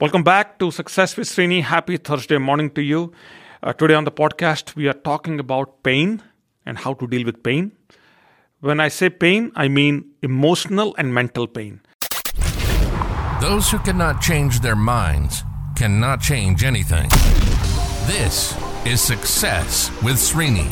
Welcome 0.00 0.22
back 0.22 0.60
to 0.60 0.70
Success 0.70 1.16
with 1.16 1.26
Srini. 1.26 1.60
Happy 1.60 1.96
Thursday 1.96 2.38
morning 2.38 2.70
to 2.70 2.80
you. 2.80 3.12
Uh, 3.60 3.72
today 3.72 3.94
on 3.94 4.04
the 4.04 4.12
podcast, 4.12 4.76
we 4.76 4.86
are 4.86 4.92
talking 4.92 5.40
about 5.40 5.82
pain 5.82 6.22
and 6.64 6.78
how 6.78 6.94
to 6.94 7.08
deal 7.08 7.24
with 7.24 7.42
pain. 7.42 7.72
When 8.60 8.78
I 8.78 8.90
say 8.90 9.10
pain, 9.10 9.50
I 9.56 9.66
mean 9.66 10.12
emotional 10.22 10.94
and 10.98 11.12
mental 11.12 11.48
pain. 11.48 11.80
Those 13.40 13.72
who 13.72 13.80
cannot 13.80 14.20
change 14.20 14.60
their 14.60 14.76
minds 14.76 15.42
cannot 15.74 16.20
change 16.20 16.62
anything. 16.62 17.08
This 18.06 18.56
is 18.86 19.00
Success 19.00 19.90
with 20.04 20.14
Srini. 20.14 20.68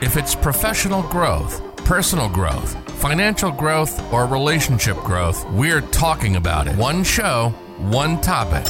If 0.00 0.16
it's 0.16 0.36
professional 0.36 1.02
growth, 1.02 1.60
personal 1.78 2.28
growth, 2.28 2.76
financial 3.00 3.50
growth, 3.50 4.00
or 4.12 4.24
relationship 4.26 4.98
growth, 4.98 5.44
we're 5.50 5.80
talking 5.80 6.36
about 6.36 6.68
it. 6.68 6.76
One 6.76 7.02
show 7.02 7.52
one 7.78 8.18
topic, 8.22 8.64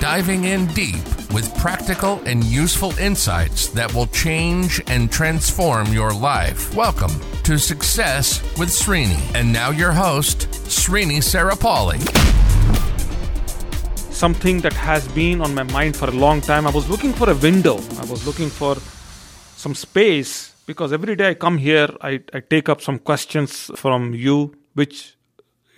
diving 0.00 0.44
in 0.44 0.66
deep 0.68 1.04
with 1.32 1.54
practical 1.58 2.18
and 2.24 2.42
useful 2.44 2.96
insights 2.98 3.68
that 3.68 3.92
will 3.92 4.06
change 4.06 4.80
and 4.86 5.12
transform 5.12 5.92
your 5.92 6.14
life. 6.14 6.74
Welcome 6.74 7.12
to 7.42 7.58
Success 7.58 8.40
with 8.58 8.70
Srini. 8.70 9.20
And 9.34 9.52
now 9.52 9.70
your 9.70 9.92
host, 9.92 10.48
Srini 10.66 11.18
Sarapalli. 11.18 12.00
Something 14.10 14.60
that 14.60 14.72
has 14.72 15.06
been 15.08 15.42
on 15.42 15.54
my 15.54 15.64
mind 15.64 15.94
for 15.94 16.08
a 16.08 16.12
long 16.12 16.40
time. 16.40 16.66
I 16.66 16.70
was 16.70 16.88
looking 16.88 17.12
for 17.12 17.28
a 17.28 17.34
window. 17.34 17.76
I 17.98 18.06
was 18.06 18.26
looking 18.26 18.48
for 18.48 18.76
some 19.56 19.74
space 19.74 20.54
because 20.66 20.92
every 20.92 21.16
day 21.16 21.30
I 21.30 21.34
come 21.34 21.58
here, 21.58 21.88
I, 22.00 22.20
I 22.32 22.40
take 22.40 22.70
up 22.70 22.80
some 22.80 22.98
questions 22.98 23.70
from 23.76 24.14
you, 24.14 24.54
which 24.72 25.16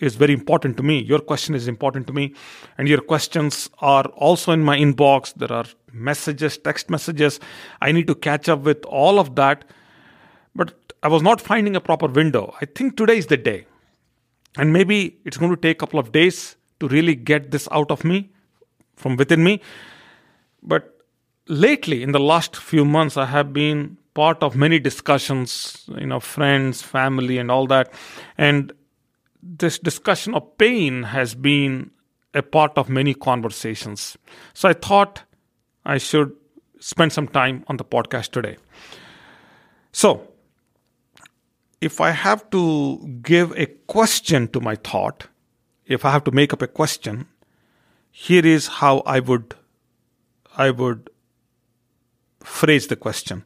is 0.00 0.16
very 0.16 0.32
important 0.32 0.76
to 0.76 0.82
me. 0.82 1.00
Your 1.00 1.18
question 1.18 1.54
is 1.54 1.68
important 1.68 2.06
to 2.08 2.12
me. 2.12 2.34
And 2.78 2.88
your 2.88 3.00
questions 3.00 3.70
are 3.80 4.04
also 4.06 4.52
in 4.52 4.62
my 4.62 4.76
inbox. 4.76 5.34
There 5.34 5.52
are 5.52 5.66
messages, 5.92 6.58
text 6.58 6.90
messages. 6.90 7.40
I 7.80 7.92
need 7.92 8.06
to 8.08 8.14
catch 8.14 8.48
up 8.48 8.60
with 8.60 8.84
all 8.86 9.18
of 9.18 9.36
that. 9.36 9.64
But 10.54 10.74
I 11.02 11.08
was 11.08 11.22
not 11.22 11.40
finding 11.40 11.76
a 11.76 11.80
proper 11.80 12.06
window. 12.06 12.54
I 12.60 12.64
think 12.66 12.96
today 12.96 13.18
is 13.18 13.26
the 13.26 13.36
day. 13.36 13.66
And 14.56 14.72
maybe 14.72 15.18
it's 15.24 15.36
going 15.36 15.50
to 15.50 15.56
take 15.56 15.76
a 15.76 15.80
couple 15.80 15.98
of 15.98 16.12
days 16.12 16.56
to 16.80 16.88
really 16.88 17.14
get 17.14 17.50
this 17.50 17.68
out 17.70 17.90
of 17.90 18.04
me, 18.04 18.30
from 18.96 19.16
within 19.16 19.42
me. 19.42 19.60
But 20.62 20.98
lately, 21.48 22.02
in 22.02 22.12
the 22.12 22.20
last 22.20 22.56
few 22.56 22.84
months, 22.84 23.16
I 23.16 23.26
have 23.26 23.52
been 23.52 23.98
part 24.14 24.42
of 24.42 24.54
many 24.54 24.78
discussions, 24.78 25.84
you 25.98 26.06
know, 26.06 26.20
friends, 26.20 26.82
family, 26.82 27.38
and 27.38 27.50
all 27.50 27.66
that. 27.66 27.92
And 28.38 28.72
this 29.44 29.78
discussion 29.78 30.34
of 30.34 30.56
pain 30.56 31.02
has 31.04 31.34
been 31.34 31.90
a 32.32 32.42
part 32.42 32.76
of 32.76 32.88
many 32.88 33.14
conversations. 33.14 34.16
So 34.54 34.68
I 34.68 34.72
thought 34.72 35.22
I 35.84 35.98
should 35.98 36.32
spend 36.80 37.12
some 37.12 37.28
time 37.28 37.64
on 37.68 37.76
the 37.76 37.84
podcast 37.84 38.30
today. 38.30 38.56
So, 39.92 40.28
if 41.80 42.00
I 42.00 42.10
have 42.10 42.48
to 42.50 43.20
give 43.22 43.52
a 43.52 43.66
question 43.66 44.48
to 44.48 44.60
my 44.60 44.74
thought, 44.74 45.28
if 45.86 46.04
I 46.04 46.10
have 46.10 46.24
to 46.24 46.30
make 46.30 46.52
up 46.52 46.62
a 46.62 46.66
question, 46.66 47.26
here 48.10 48.44
is 48.44 48.66
how 48.66 49.00
I 49.00 49.20
would 49.20 49.54
I 50.56 50.70
would 50.70 51.10
phrase 52.42 52.86
the 52.86 52.96
question. 52.96 53.44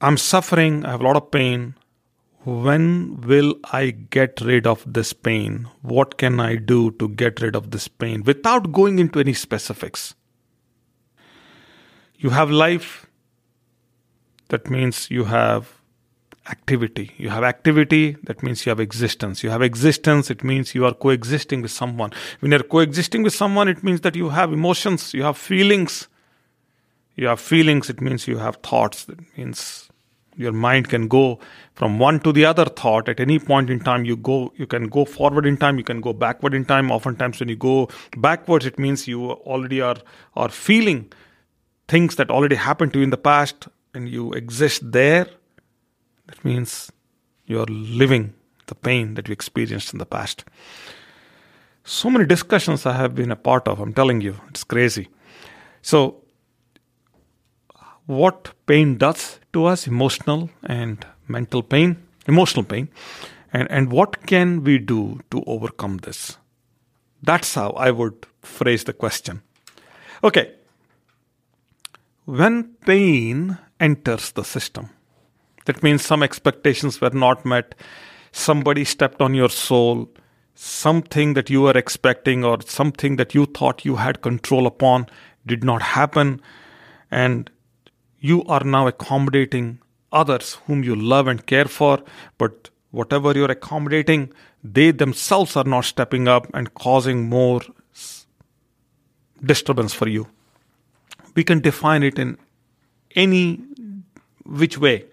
I'm 0.00 0.16
suffering, 0.16 0.84
I 0.86 0.92
have 0.92 1.00
a 1.00 1.04
lot 1.04 1.16
of 1.16 1.30
pain, 1.30 1.74
when 2.44 3.20
will 3.20 3.54
I 3.70 3.90
get 3.90 4.40
rid 4.40 4.66
of 4.66 4.84
this 4.90 5.12
pain? 5.12 5.68
What 5.82 6.16
can 6.18 6.40
I 6.40 6.56
do 6.56 6.90
to 6.92 7.08
get 7.08 7.40
rid 7.40 7.54
of 7.54 7.70
this 7.70 7.88
pain 7.88 8.22
without 8.24 8.72
going 8.72 8.98
into 8.98 9.20
any 9.20 9.34
specifics? 9.34 10.14
You 12.16 12.30
have 12.30 12.50
life, 12.50 13.06
that 14.48 14.68
means 14.68 15.10
you 15.10 15.24
have 15.24 15.80
activity. 16.48 17.12
You 17.16 17.28
have 17.30 17.44
activity, 17.44 18.16
that 18.24 18.42
means 18.42 18.64
you 18.66 18.70
have 18.70 18.80
existence. 18.80 19.42
You 19.42 19.50
have 19.50 19.62
existence, 19.62 20.30
it 20.30 20.42
means 20.42 20.74
you 20.74 20.84
are 20.86 20.94
coexisting 20.94 21.62
with 21.62 21.70
someone. 21.70 22.12
When 22.40 22.52
you're 22.52 22.62
coexisting 22.62 23.22
with 23.22 23.34
someone, 23.34 23.68
it 23.68 23.84
means 23.84 24.00
that 24.02 24.16
you 24.16 24.30
have 24.30 24.52
emotions, 24.52 25.14
you 25.14 25.22
have 25.22 25.36
feelings. 25.36 26.08
You 27.16 27.26
have 27.26 27.40
feelings, 27.40 27.90
it 27.90 28.00
means 28.00 28.26
you 28.26 28.38
have 28.38 28.56
thoughts, 28.56 29.04
that 29.04 29.18
means 29.36 29.90
your 30.36 30.52
mind 30.52 30.88
can 30.88 31.08
go 31.08 31.38
from 31.74 31.98
one 31.98 32.20
to 32.20 32.32
the 32.32 32.44
other 32.44 32.64
thought 32.64 33.08
at 33.08 33.20
any 33.20 33.38
point 33.38 33.70
in 33.70 33.80
time. 33.80 34.04
You 34.04 34.16
go 34.16 34.52
you 34.56 34.66
can 34.66 34.88
go 34.88 35.04
forward 35.04 35.46
in 35.46 35.56
time 35.56 35.78
you 35.78 35.84
can 35.84 36.00
go 36.00 36.12
backward 36.12 36.54
in 36.54 36.64
time. 36.64 36.90
Oftentimes 36.90 37.40
when 37.40 37.48
you 37.48 37.56
go 37.56 37.88
backwards 38.16 38.66
it 38.66 38.78
means 38.78 39.08
you 39.08 39.30
already 39.30 39.80
are 39.80 39.96
are 40.34 40.48
feeling 40.48 41.12
things 41.88 42.16
that 42.16 42.30
already 42.30 42.56
happened 42.56 42.92
to 42.92 43.00
you 43.00 43.04
in 43.04 43.10
the 43.10 43.16
past 43.16 43.68
and 43.94 44.08
you 44.08 44.32
exist 44.32 44.92
there. 44.92 45.26
That 46.26 46.44
means 46.44 46.92
you 47.46 47.60
are 47.60 47.66
living 47.66 48.34
the 48.66 48.74
pain 48.74 49.14
that 49.14 49.28
you 49.28 49.32
experienced 49.32 49.92
in 49.92 49.98
the 49.98 50.06
past. 50.06 50.44
So 51.82 52.08
many 52.08 52.24
discussions 52.24 52.86
i 52.86 52.92
have 52.92 53.14
been 53.14 53.32
a 53.32 53.36
part 53.36 53.66
of 53.66 53.80
i'm 53.80 53.92
telling 53.92 54.20
you 54.20 54.36
it's 54.48 54.64
crazy. 54.64 55.08
So 55.82 56.22
what 58.10 58.50
pain 58.66 58.98
does 58.98 59.38
to 59.52 59.64
us 59.66 59.86
emotional 59.86 60.50
and 60.64 61.06
mental 61.28 61.62
pain 61.62 61.96
emotional 62.26 62.64
pain 62.64 62.88
and 63.52 63.70
and 63.70 63.92
what 63.92 64.26
can 64.26 64.64
we 64.64 64.78
do 64.78 65.20
to 65.30 65.42
overcome 65.46 65.98
this? 65.98 66.36
That's 67.22 67.54
how 67.54 67.70
i 67.70 67.90
would 67.90 68.26
phrase 68.42 68.84
the 68.84 68.92
question. 68.92 69.42
Okay. 70.24 70.54
When 72.24 72.62
pain 72.86 73.58
enters 73.78 74.32
the 74.32 74.44
system 74.44 74.90
that 75.66 75.82
means 75.82 76.04
some 76.04 76.24
expectations 76.24 77.00
were 77.00 77.16
not 77.26 77.44
met 77.44 77.76
somebody 78.32 78.84
stepped 78.84 79.22
on 79.28 79.34
your 79.34 79.50
soul 79.50 80.08
something 80.54 81.34
that 81.34 81.48
you 81.48 81.62
were 81.62 81.78
expecting 81.84 82.44
or 82.44 82.58
something 82.66 83.16
that 83.16 83.34
you 83.34 83.46
thought 83.46 83.84
you 83.84 83.96
had 83.96 84.20
control 84.20 84.66
upon 84.66 85.06
did 85.46 85.64
not 85.64 85.82
happen 85.82 86.40
and 87.10 87.50
you 88.20 88.44
are 88.44 88.64
now 88.64 88.86
accommodating 88.86 89.80
others 90.12 90.58
whom 90.66 90.84
you 90.84 90.94
love 90.94 91.26
and 91.26 91.46
care 91.46 91.64
for, 91.64 92.00
but 92.38 92.70
whatever 92.90 93.32
you're 93.32 93.50
accommodating, 93.50 94.32
they 94.62 94.90
themselves 94.90 95.56
are 95.56 95.64
not 95.64 95.84
stepping 95.84 96.28
up 96.28 96.48
and 96.52 96.74
causing 96.74 97.28
more 97.28 97.60
disturbance 99.42 99.94
for 99.94 100.08
you. 100.08 100.26
We 101.34 101.44
can 101.44 101.60
define 101.60 102.02
it 102.02 102.18
in 102.18 102.36
any 103.16 103.60
which 104.44 104.78
way, 104.78 105.04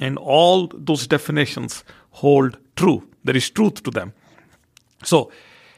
and 0.00 0.18
all 0.18 0.68
those 0.72 1.06
definitions 1.06 1.84
hold 2.10 2.58
true. 2.76 3.06
There 3.22 3.36
is 3.36 3.50
truth 3.50 3.82
to 3.82 3.90
them. 3.90 4.14
So, 5.04 5.30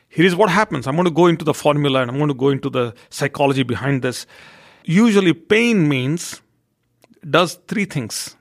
here 0.08 0.26
is 0.26 0.36
what 0.36 0.50
happens. 0.50 0.86
I'm 0.86 0.94
going 0.94 1.06
to 1.06 1.10
go 1.10 1.26
into 1.26 1.44
the 1.44 1.54
formula 1.54 2.02
and 2.02 2.10
I'm 2.10 2.18
going 2.18 2.28
to 2.28 2.34
go 2.34 2.50
into 2.50 2.68
the 2.68 2.94
psychology 3.08 3.62
behind 3.62 4.02
this. 4.02 4.26
Usually, 4.84 5.32
pain 5.32 5.88
means 5.88 6.42
does 7.28 7.58
three 7.66 7.84
things: 7.84 8.36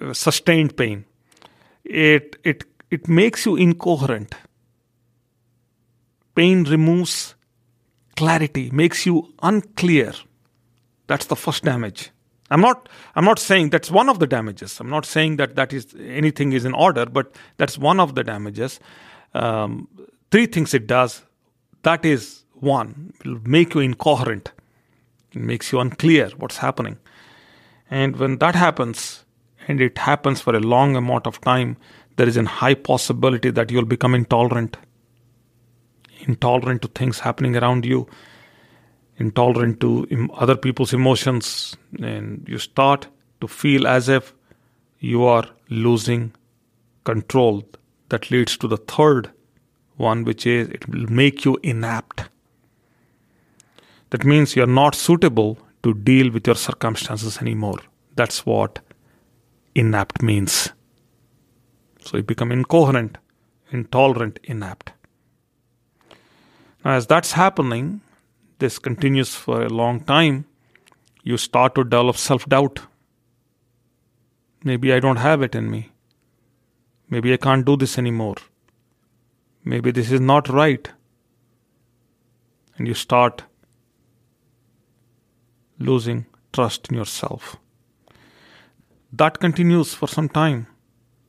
uh, 0.00 0.12
sustained 0.12 0.76
pain. 0.76 1.04
It 1.84 2.36
it 2.44 2.64
it 2.90 3.08
makes 3.08 3.46
you 3.46 3.56
incoherent. 3.56 4.34
Pain 6.34 6.64
removes 6.64 7.34
clarity, 8.16 8.70
makes 8.70 9.06
you 9.06 9.32
unclear. 9.42 10.12
That's 11.06 11.26
the 11.26 11.36
first 11.36 11.64
damage. 11.64 12.10
I'm 12.50 12.60
not 12.60 12.88
I'm 13.14 13.24
not 13.24 13.38
saying 13.38 13.70
that's 13.70 13.90
one 13.90 14.08
of 14.08 14.18
the 14.18 14.26
damages. 14.26 14.80
I'm 14.80 14.90
not 14.90 15.06
saying 15.06 15.36
that 15.36 15.56
that 15.56 15.72
is 15.72 15.94
anything 15.98 16.52
is 16.52 16.64
in 16.64 16.74
order, 16.74 17.06
but 17.06 17.34
that's 17.56 17.78
one 17.78 18.00
of 18.00 18.14
the 18.14 18.24
damages. 18.24 18.80
Um, 19.34 19.88
three 20.30 20.46
things 20.46 20.74
it 20.74 20.86
does. 20.86 21.22
That 21.82 22.04
is 22.04 22.44
one, 22.54 23.12
will 23.24 23.40
make 23.44 23.74
you 23.74 23.80
incoherent. 23.80 24.52
It 25.32 25.40
makes 25.40 25.72
you 25.72 25.80
unclear 25.80 26.30
what's 26.36 26.58
happening. 26.58 26.98
And 27.90 28.16
when 28.16 28.38
that 28.38 28.54
happens, 28.54 29.24
and 29.68 29.80
it 29.80 29.98
happens 29.98 30.40
for 30.40 30.54
a 30.54 30.60
long 30.60 30.96
amount 30.96 31.26
of 31.26 31.40
time, 31.40 31.76
there 32.16 32.28
is 32.28 32.36
a 32.36 32.44
high 32.44 32.74
possibility 32.74 33.50
that 33.50 33.70
you'll 33.70 33.84
become 33.84 34.14
intolerant. 34.14 34.76
Intolerant 36.20 36.82
to 36.82 36.88
things 36.88 37.20
happening 37.20 37.56
around 37.56 37.84
you, 37.84 38.08
intolerant 39.16 39.80
to 39.80 40.06
other 40.34 40.56
people's 40.56 40.92
emotions, 40.92 41.76
and 42.00 42.46
you 42.48 42.58
start 42.58 43.06
to 43.40 43.48
feel 43.48 43.86
as 43.86 44.08
if 44.08 44.34
you 44.98 45.24
are 45.24 45.48
losing 45.68 46.32
control. 47.04 47.64
That 48.08 48.30
leads 48.30 48.56
to 48.58 48.66
the 48.66 48.76
third 48.76 49.30
one, 49.96 50.24
which 50.24 50.46
is 50.46 50.68
it 50.68 50.88
will 50.88 51.06
make 51.06 51.44
you 51.44 51.58
inapt. 51.62 52.29
That 54.10 54.24
means 54.24 54.56
you're 54.56 54.66
not 54.66 54.94
suitable 54.94 55.58
to 55.82 55.94
deal 55.94 56.30
with 56.30 56.46
your 56.46 56.56
circumstances 56.56 57.38
anymore. 57.38 57.78
That's 58.16 58.44
what 58.44 58.80
inapt 59.74 60.22
means. 60.22 60.70
So 62.00 62.16
you 62.16 62.22
become 62.22 62.50
incoherent, 62.50 63.18
intolerant, 63.70 64.40
inapt. 64.42 64.92
Now, 66.84 66.92
as 66.92 67.06
that's 67.06 67.32
happening, 67.32 68.00
this 68.58 68.78
continues 68.78 69.34
for 69.34 69.62
a 69.62 69.68
long 69.68 70.00
time, 70.00 70.46
you 71.22 71.36
start 71.36 71.74
to 71.74 71.84
develop 71.84 72.16
self 72.16 72.46
doubt. 72.48 72.80
Maybe 74.64 74.92
I 74.92 75.00
don't 75.00 75.16
have 75.16 75.42
it 75.42 75.54
in 75.54 75.70
me. 75.70 75.92
Maybe 77.08 77.32
I 77.32 77.36
can't 77.36 77.64
do 77.64 77.76
this 77.76 77.98
anymore. 77.98 78.36
Maybe 79.64 79.90
this 79.90 80.10
is 80.10 80.20
not 80.20 80.48
right. 80.48 80.90
And 82.76 82.88
you 82.88 82.94
start 82.94 83.44
losing 85.80 86.26
trust 86.52 86.88
in 86.88 86.96
yourself. 86.96 87.56
That 89.12 89.40
continues 89.40 89.94
for 89.94 90.06
some 90.06 90.28
time. 90.28 90.66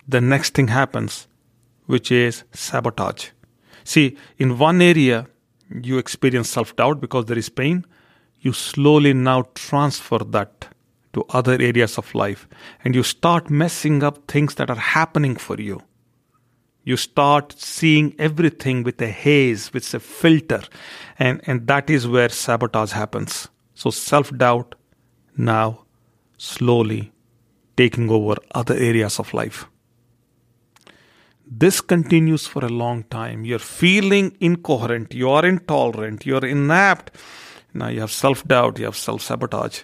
The 0.07 0.21
next 0.21 0.53
thing 0.53 0.67
happens, 0.67 1.27
which 1.87 2.11
is 2.11 2.43
sabotage. 2.51 3.29
See, 3.83 4.17
in 4.37 4.59
one 4.59 4.81
area, 4.81 5.27
you 5.69 5.97
experience 5.97 6.49
self 6.49 6.75
doubt 6.75 7.01
because 7.01 7.25
there 7.25 7.37
is 7.37 7.49
pain. 7.49 7.85
You 8.39 8.53
slowly 8.53 9.13
now 9.13 9.43
transfer 9.55 10.19
that 10.19 10.67
to 11.13 11.25
other 11.29 11.53
areas 11.53 11.97
of 11.97 12.13
life 12.15 12.47
and 12.83 12.95
you 12.95 13.03
start 13.03 13.49
messing 13.49 14.03
up 14.03 14.27
things 14.27 14.55
that 14.55 14.69
are 14.69 14.75
happening 14.75 15.35
for 15.35 15.59
you. 15.59 15.81
You 16.83 16.97
start 16.97 17.53
seeing 17.59 18.15
everything 18.17 18.83
with 18.83 18.99
a 19.01 19.07
haze, 19.07 19.71
with 19.71 19.93
a 19.93 19.99
filter, 19.99 20.63
and, 21.19 21.39
and 21.45 21.67
that 21.67 21.89
is 21.89 22.07
where 22.07 22.29
sabotage 22.29 22.91
happens. 22.91 23.49
So, 23.81 23.89
self 23.89 24.29
doubt 24.37 24.75
now 25.35 25.85
slowly 26.37 27.11
taking 27.75 28.11
over 28.11 28.35
other 28.53 28.75
areas 28.75 29.17
of 29.17 29.33
life. 29.33 29.65
This 31.47 31.81
continues 31.81 32.45
for 32.45 32.63
a 32.63 32.69
long 32.69 33.01
time. 33.05 33.43
You're 33.43 33.57
feeling 33.81 34.37
incoherent, 34.39 35.15
you 35.15 35.31
are 35.31 35.43
intolerant, 35.47 36.27
you're 36.27 36.41
inapt. 36.41 37.07
Now 37.73 37.87
you 37.87 38.01
have 38.01 38.11
self 38.11 38.47
doubt, 38.47 38.77
you 38.77 38.85
have 38.85 38.95
self 38.95 39.23
sabotage. 39.23 39.81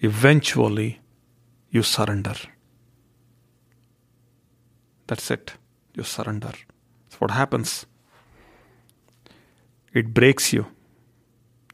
Eventually, 0.00 1.00
you 1.70 1.82
surrender. 1.82 2.36
That's 5.06 5.30
it. 5.30 5.54
You 5.94 6.02
surrender. 6.02 6.52
That's 7.04 7.20
what 7.22 7.30
happens. 7.30 7.86
It 9.94 10.12
breaks 10.12 10.52
you. 10.52 10.66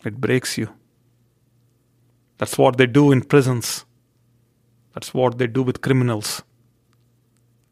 It 0.05 0.21
breaks 0.21 0.57
you. 0.57 0.78
That's 2.39 2.57
what 2.57 2.79
they 2.79 2.87
do 2.87 3.13
in 3.13 3.23
prisons. 3.23 3.85
That's 4.95 5.13
what 5.13 5.39
they 5.39 5.47
do 5.47 5.63
with 5.63 5.81
criminals. 5.81 6.43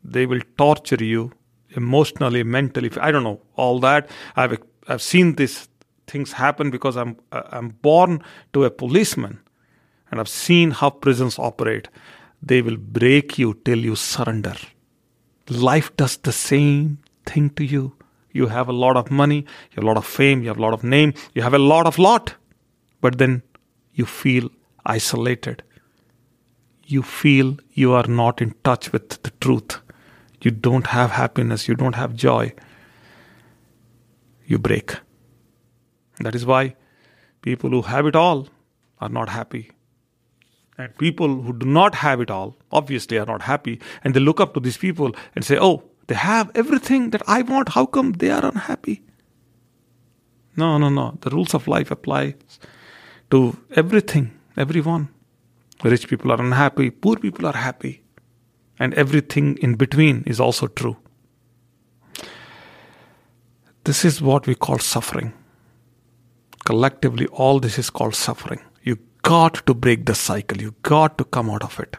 They 0.05 0.27
will 0.27 0.43
torture 0.59 1.03
you 1.03 1.33
emotionally, 1.71 2.43
mentally. 2.43 2.91
I 3.01 3.11
don't 3.11 3.25
know 3.25 3.41
all 3.57 3.81
that. 3.81 4.11
I've 4.37 4.59
I've 4.89 5.03
seen 5.03 5.35
these 5.35 5.69
things 6.07 6.33
happen 6.33 6.71
because 6.71 6.97
I'm 6.97 7.17
I'm 7.33 7.71
born 7.83 8.23
to 8.53 8.65
a 8.65 8.71
policeman, 8.71 9.41
and 10.11 10.21
I've 10.21 10.29
seen 10.29 10.71
how 10.71 10.91
prisons 10.91 11.39
operate. 11.39 11.89
They 12.43 12.63
will 12.63 12.77
break 12.77 13.39
you 13.39 13.55
till 13.65 13.79
you 13.79 13.97
surrender. 13.97 14.55
Life 15.49 15.97
does 15.97 16.17
the 16.19 16.33
same 16.33 16.99
thing 17.25 17.51
to 17.51 17.65
you. 17.65 17.93
You 18.33 18.47
have 18.49 18.69
a 18.69 18.73
lot 18.73 18.97
of 18.97 19.11
money, 19.11 19.39
you 19.71 19.77
have 19.77 19.85
a 19.85 19.87
lot 19.87 19.97
of 19.97 20.07
fame, 20.07 20.43
you 20.43 20.49
have 20.49 20.59
a 20.59 20.63
lot 20.63 20.75
of 20.75 20.85
name, 20.85 21.15
you 21.35 21.43
have 21.43 21.55
a 21.55 21.59
lot 21.59 21.87
of 21.87 21.99
lot, 21.99 22.35
but 23.01 23.19
then 23.19 23.43
you 23.95 24.05
feel 24.05 24.51
isolated. 24.87 25.63
You 26.85 27.03
feel 27.03 27.57
you 27.73 27.93
are 27.93 28.07
not 28.07 28.41
in 28.41 28.55
touch 28.65 28.93
with 28.93 29.23
the 29.23 29.31
truth. 29.41 29.81
You 30.41 30.51
don't 30.51 30.87
have 30.89 31.11
happiness, 31.11 31.69
you 31.69 31.75
don't 31.75 31.95
have 31.95 32.15
joy. 32.15 32.55
You 34.47 34.59
break. 34.59 34.95
That 36.21 36.35
is 36.35 36.47
why 36.47 36.77
people 37.43 37.71
who 37.71 37.83
have 37.83 38.07
it 38.07 38.17
all 38.17 38.49
are 39.01 39.09
not 39.09 39.29
happy. 39.29 39.71
And 40.79 40.97
people 40.99 41.43
who 41.43 41.53
do 41.53 41.67
not 41.67 41.95
have 41.97 42.21
it 42.21 42.31
all 42.31 42.57
obviously 42.71 43.19
are 43.19 43.27
not 43.27 43.43
happy. 43.43 43.81
And 44.05 44.15
they 44.15 44.21
look 44.21 44.41
up 44.41 44.55
to 44.55 44.61
these 44.61 44.77
people 44.77 45.15
and 45.35 45.45
say, 45.45 45.59
Oh, 45.59 45.83
they 46.07 46.15
have 46.15 46.51
everything 46.55 47.11
that 47.11 47.23
I 47.27 47.43
want. 47.43 47.71
How 47.71 47.87
come 47.87 48.13
they 48.13 48.31
are 48.31 48.45
unhappy? 48.45 49.03
No, 50.57 50.79
no, 50.79 50.89
no. 50.89 51.19
The 51.21 51.31
rules 51.31 51.55
of 51.55 51.67
life 51.67 51.91
apply 51.91 52.35
to 53.31 53.57
everything, 53.75 54.36
everyone. 54.57 55.09
Rich 55.85 56.09
people 56.09 56.33
are 56.33 56.41
unhappy, 56.41 56.91
poor 56.91 57.17
people 57.17 57.47
are 57.47 57.57
happy. 57.57 58.03
And 58.79 58.95
everything 58.95 59.57
in 59.59 59.75
between 59.75 60.23
is 60.27 60.41
also 60.41 60.67
true. 60.67 60.97
This 63.85 64.05
is 64.05 64.21
what 64.21 64.47
we 64.47 64.55
call 64.55 64.79
suffering. 64.79 65.33
Collectively, 66.65 67.27
all 67.29 67.61
this 67.61 67.79
is 67.79 67.91
called 67.91 68.15
suffering. 68.15 68.61
You 68.83 68.99
got 69.23 69.65
to 69.67 69.75
break 69.75 70.07
the 70.07 70.15
cycle, 70.15 70.61
you 70.61 70.75
got 70.83 71.19
to 71.19 71.25
come 71.25 71.51
out 71.51 71.63
of 71.63 71.79
it. 71.79 71.97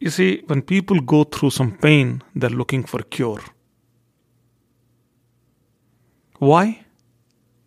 You 0.00 0.10
see, 0.10 0.42
when 0.48 0.62
people 0.62 1.00
go 1.00 1.22
through 1.22 1.50
some 1.50 1.78
pain, 1.78 2.22
they're 2.34 2.50
looking 2.50 2.82
for 2.82 3.02
cure. 3.02 3.40
Why? 6.40 6.81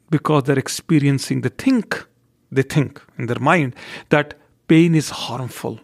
Because 0.10 0.44
they're 0.44 0.60
experiencing, 0.60 1.42
they 1.42 1.50
think, 1.50 2.06
they 2.52 2.62
think 2.62 3.02
in 3.18 3.26
their 3.26 3.40
mind 3.40 3.76
that 4.10 4.36
pain 4.68 4.96
is 4.96 5.10
harmful. 5.10 5.80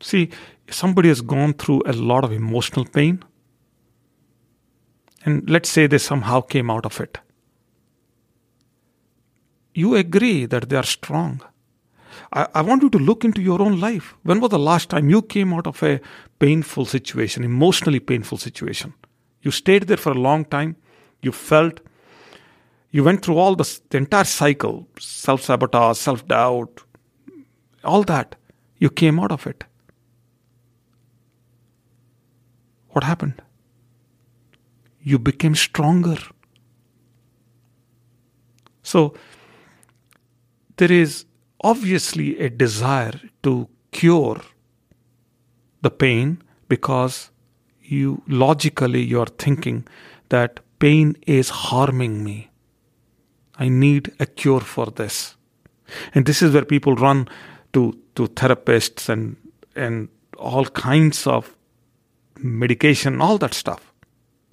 See, 0.00 0.30
somebody 0.70 1.08
has 1.08 1.20
gone 1.20 1.54
through 1.54 1.82
a 1.86 1.92
lot 1.92 2.24
of 2.24 2.32
emotional 2.32 2.84
pain, 2.84 3.22
and 5.24 5.48
let's 5.48 5.68
say 5.68 5.86
they 5.86 5.98
somehow 5.98 6.40
came 6.40 6.70
out 6.70 6.86
of 6.86 7.00
it, 7.00 7.18
you 9.74 9.94
agree 9.94 10.46
that 10.46 10.68
they 10.68 10.76
are 10.76 10.84
strong. 10.84 11.42
I, 12.32 12.46
I, 12.54 12.62
want 12.62 12.82
you 12.82 12.90
to 12.90 12.98
look 12.98 13.24
into 13.24 13.40
your 13.40 13.62
own 13.62 13.80
life. 13.80 14.14
When 14.22 14.40
was 14.40 14.50
the 14.50 14.58
last 14.58 14.90
time 14.90 15.08
you 15.08 15.22
came 15.22 15.52
out 15.54 15.66
of 15.66 15.82
a 15.82 16.00
painful 16.38 16.84
situation, 16.84 17.44
emotionally 17.44 18.00
painful 18.00 18.38
situation? 18.38 18.94
You 19.42 19.50
stayed 19.50 19.84
there 19.84 19.96
for 19.96 20.12
a 20.12 20.18
long 20.18 20.44
time, 20.44 20.76
you 21.22 21.32
felt, 21.32 21.80
you 22.90 23.04
went 23.04 23.24
through 23.24 23.38
all 23.38 23.54
this, 23.54 23.80
the 23.90 23.98
entire 23.98 24.24
cycle 24.24 24.88
self 24.98 25.42
sabotage, 25.42 25.98
self 25.98 26.26
doubt, 26.26 26.82
all 27.84 28.02
that. 28.04 28.36
You 28.78 28.90
came 28.90 29.18
out 29.18 29.32
of 29.32 29.46
it. 29.46 29.64
What 32.90 33.04
happened? 33.04 33.42
You 35.00 35.18
became 35.18 35.54
stronger. 35.54 36.16
So, 38.82 39.14
there 40.76 40.92
is 40.92 41.24
obviously 41.60 42.38
a 42.38 42.48
desire 42.48 43.20
to 43.42 43.68
cure 43.90 44.40
the 45.82 45.90
pain 45.90 46.42
because 46.68 47.30
you 47.82 48.22
logically 48.28 49.02
you 49.02 49.20
are 49.20 49.26
thinking 49.26 49.86
that 50.28 50.60
pain 50.78 51.16
is 51.26 51.50
harming 51.50 52.22
me 52.24 52.50
i 53.56 53.68
need 53.68 54.12
a 54.20 54.26
cure 54.26 54.60
for 54.60 54.86
this 54.86 55.36
and 56.14 56.26
this 56.26 56.42
is 56.42 56.52
where 56.52 56.64
people 56.64 56.94
run 56.94 57.26
to 57.72 57.82
to 58.14 58.28
therapists 58.28 59.08
and 59.08 59.36
and 59.74 60.08
all 60.36 60.64
kinds 60.64 61.26
of 61.26 61.56
medication 62.38 63.20
all 63.20 63.38
that 63.38 63.54
stuff 63.54 63.92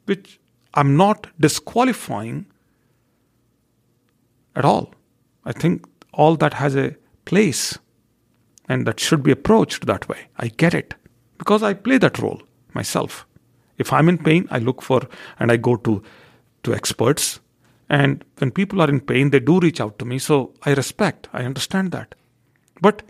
which 0.06 0.40
i'm 0.74 0.96
not 0.98 1.28
disqualifying 1.40 2.46
at 4.56 4.66
all 4.66 4.94
i 5.46 5.52
think 5.52 5.86
all 6.14 6.36
that 6.36 6.54
has 6.54 6.76
a 6.76 6.96
place 7.26 7.78
and 8.68 8.88
that 8.88 9.00
should 9.00 9.24
be 9.24 9.32
approached 9.32 9.86
that 9.86 10.08
way. 10.10 10.28
I 10.38 10.48
get 10.48 10.74
it 10.74 10.96
because 11.38 11.64
I 11.64 11.74
play 11.74 11.98
that 12.00 12.20
role 12.20 12.42
myself. 12.74 13.26
If 13.78 13.92
I'm 13.92 14.10
in 14.10 14.18
pain, 14.18 14.48
I 14.52 14.60
look 14.60 14.82
for 14.82 15.02
and 15.40 15.52
I 15.52 15.58
go 15.58 15.76
to 15.78 16.02
to 16.64 16.74
experts. 16.74 17.40
And 17.90 18.24
when 18.40 18.52
people 18.52 18.82
are 18.82 18.90
in 18.90 19.00
pain, 19.00 19.30
they 19.30 19.40
do 19.40 19.60
reach 19.60 19.80
out 19.80 20.00
to 20.00 20.06
me. 20.06 20.18
So 20.20 20.54
I 20.64 20.74
respect, 20.74 21.28
I 21.34 21.44
understand 21.44 21.92
that. 21.92 22.16
But 22.82 23.04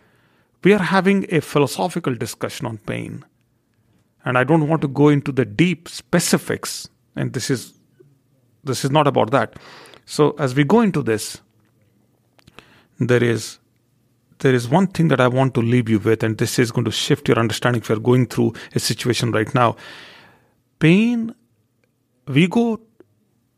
we 0.64 0.74
are 0.74 0.82
having 0.82 1.26
a 1.30 1.40
philosophical 1.40 2.16
discussion 2.16 2.66
on 2.66 2.80
pain. 2.80 3.24
And 4.26 4.38
I 4.38 4.44
don't 4.44 4.68
want 4.68 4.82
to 4.82 4.88
go 4.88 5.10
into 5.10 5.32
the 5.32 5.46
deep 5.46 5.88
specifics. 5.88 6.90
And 7.16 7.34
this 7.34 7.50
is 7.50 7.74
this 8.64 8.84
is 8.84 8.92
not 8.92 9.08
about 9.08 9.32
that. 9.32 9.58
So 10.06 10.32
as 10.40 10.56
we 10.56 10.64
go 10.64 10.82
into 10.82 11.02
this, 11.02 11.42
there 13.00 13.24
is 13.24 13.60
there 14.40 14.54
is 14.54 14.68
one 14.68 14.88
thing 14.88 15.08
that 15.10 15.22
I 15.22 15.28
want 15.28 15.54
to 15.54 15.62
leave 15.62 15.88
you 15.88 16.00
with, 16.00 16.24
and 16.24 16.38
this 16.38 16.60
is 16.60 16.72
going 16.72 16.86
to 16.86 16.92
shift 16.92 17.28
your 17.28 17.40
understanding 17.40 17.82
if 17.82 17.90
you're 17.90 18.00
going 18.00 18.26
through 18.28 18.54
a 18.74 18.80
situation 18.80 19.32
right 19.32 19.54
now. 19.56 19.76
Pain, 20.86 21.34
we 22.28 22.48
go 22.48 22.80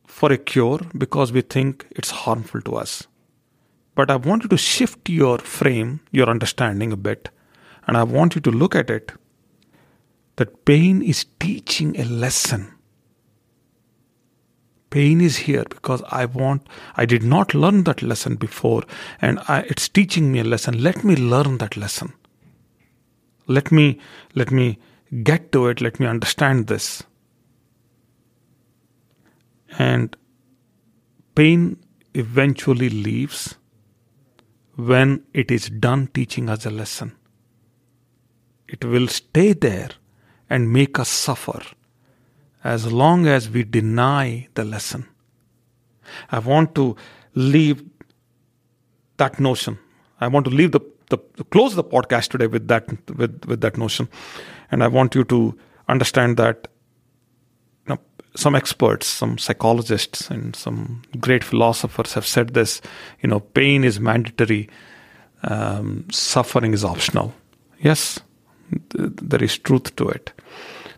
for 0.06 0.32
a 0.32 0.38
cure 0.38 0.80
because 0.98 1.34
we 1.34 1.42
think 1.42 1.86
it's 1.92 2.10
harmful 2.10 2.62
to 2.62 2.78
us. 2.78 3.06
But 3.96 4.10
I 4.10 4.16
want 4.16 4.44
you 4.44 4.50
to 4.50 4.58
shift 4.58 5.10
your 5.10 5.38
frame, 5.40 6.00
your 6.12 6.30
understanding 6.30 6.94
a 6.94 6.96
bit, 6.96 7.30
and 7.86 7.98
I 7.98 8.04
want 8.04 8.36
you 8.36 8.40
to 8.40 8.50
look 8.50 8.76
at 8.76 8.90
it. 8.90 9.12
that 10.38 10.64
pain 10.64 11.02
is 11.02 11.26
teaching 11.38 12.00
a 12.00 12.06
lesson. 12.06 12.74
Pain 14.90 15.20
is 15.20 15.36
here 15.36 15.66
because 15.70 16.02
I 16.10 16.26
want, 16.26 16.66
I 16.96 17.06
did 17.06 17.24
not 17.24 17.54
learn 17.54 17.84
that 17.84 18.02
lesson 18.02 18.36
before, 18.36 18.84
and 19.22 19.40
I, 19.50 19.66
it's 19.68 19.90
teaching 19.90 20.32
me 20.32 20.40
a 20.40 20.46
lesson. 20.46 20.82
Let 20.82 21.04
me 21.04 21.18
learn 21.18 21.58
that 21.58 21.76
lesson. 21.76 22.14
Let 23.48 23.72
me, 23.72 24.00
let 24.34 24.50
me 24.50 24.80
get 25.24 25.52
to 25.52 25.68
it. 25.68 25.82
Let 25.82 26.00
me 26.00 26.06
understand 26.06 26.68
this. 26.68 27.04
And 29.78 30.16
pain 31.36 31.78
eventually 32.14 32.90
leaves 32.90 33.56
when 34.76 35.24
it 35.34 35.52
is 35.52 35.70
done 35.70 36.08
teaching 36.08 36.50
us 36.50 36.66
a 36.66 36.70
lesson. 36.70 37.16
It 38.68 38.84
will 38.84 39.08
stay 39.08 39.54
there 39.54 39.90
and 40.50 40.72
make 40.72 41.00
us 41.00 41.10
suffer 41.10 41.62
as 42.64 42.92
long 42.92 43.28
as 43.28 43.50
we 43.50 43.64
deny 43.64 44.48
the 44.56 44.64
lesson. 44.66 45.08
I 46.32 46.40
want 46.40 46.76
to 46.76 46.96
leave 47.36 47.84
that 49.18 49.40
notion. 49.40 49.78
I 50.20 50.28
want 50.28 50.46
to 50.46 50.52
leave 50.52 50.72
the, 50.72 50.82
the 51.10 51.18
close 51.52 51.76
the 51.76 51.84
podcast 51.84 52.30
today 52.30 52.48
with 52.48 52.68
that 52.68 52.88
with, 53.16 53.46
with 53.46 53.62
that 53.62 53.78
notion. 53.78 54.10
And 54.72 54.84
I 54.84 54.88
want 54.88 55.16
you 55.16 55.24
to 55.26 55.58
understand 55.88 56.38
that 56.38 56.68
some 58.38 58.56
experts, 58.56 59.08
some 59.08 59.38
psychologists, 59.38 60.29
and 60.29 60.56
some 60.56 61.01
great 61.20 61.44
philosophers 61.44 62.13
have 62.13 62.25
said 62.25 62.53
this. 62.53 62.82
You 63.22 63.29
know, 63.29 63.39
pain 63.39 63.84
is 63.84 64.00
mandatory, 64.00 64.70
um, 65.44 66.06
suffering 66.12 66.74
is 66.74 66.86
optional. 66.86 67.34
Yes, 67.79 68.20
th- 68.89 69.12
there 69.22 69.44
is 69.44 69.58
truth 69.58 69.96
to 69.96 70.10
it. 70.10 70.32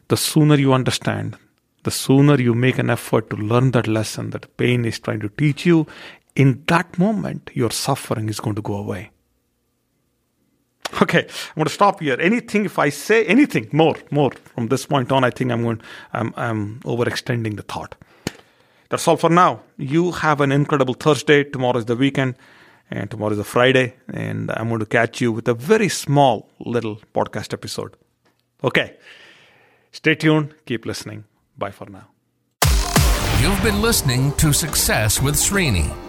The 0.10 0.18
sooner 0.18 0.56
you 0.56 0.74
understand, 0.74 1.38
the 1.84 1.92
sooner 1.92 2.40
you 2.40 2.54
make 2.54 2.78
an 2.78 2.90
effort 2.90 3.30
to 3.30 3.38
learn 3.38 3.72
that 3.72 3.88
lesson 3.88 4.32
that 4.32 4.58
pain 4.58 4.84
is 4.84 5.00
trying 5.00 5.22
to 5.22 5.30
teach 5.30 5.66
you, 5.66 5.88
in 6.36 6.64
that 6.68 6.98
moment, 7.00 7.50
your 7.54 7.72
suffering 7.72 8.28
is 8.30 8.40
going 8.40 8.56
to 8.56 8.62
go 8.62 8.76
away. 8.76 9.12
Okay, 11.02 11.20
I'm 11.20 11.56
going 11.56 11.66
to 11.66 11.74
stop 11.74 12.00
here. 12.02 12.18
Anything, 12.20 12.66
if 12.66 12.80
I 12.80 12.90
say 12.90 13.26
anything 13.26 13.70
more, 13.72 13.96
more 14.12 14.32
from 14.56 14.68
this 14.68 14.86
point 14.86 15.12
on, 15.12 15.24
I 15.24 15.30
think 15.30 15.52
I'm 15.52 15.64
going, 15.64 15.82
I'm, 16.14 16.34
I'm 16.36 16.80
overextending 16.82 17.56
the 17.56 17.62
thought. 17.64 17.96
That's 18.90 19.08
all 19.08 19.18
for 19.18 19.30
now. 19.30 19.62
You 19.78 20.12
have 20.12 20.42
an 20.42 20.52
incredible 20.52 20.96
Thursday. 20.96 21.44
Tomorrow 21.44 21.78
is 21.78 21.86
the 21.86 21.96
weekend, 21.96 22.36
and 22.90 23.10
tomorrow 23.10 23.34
is 23.34 23.40
a 23.40 23.44
Friday, 23.44 23.94
and 24.12 24.50
I'm 24.52 24.68
going 24.68 24.80
to 24.80 24.86
catch 24.86 25.22
you 25.22 25.32
with 25.32 25.48
a 25.48 25.54
very 25.54 25.90
small 25.90 26.50
little 26.60 26.96
podcast 27.14 27.54
episode. 27.54 27.96
Okay, 28.64 28.98
stay 29.92 30.16
tuned. 30.16 30.56
Keep 30.66 30.86
listening. 30.88 31.26
Bye 31.58 31.72
for 31.72 31.88
now. 31.88 32.08
You've 33.40 33.62
been 33.64 33.82
listening 33.82 34.34
to 34.34 34.52
Success 34.52 35.22
with 35.22 35.36
Srini. 35.36 36.09